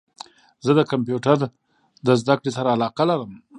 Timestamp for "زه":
0.65-0.71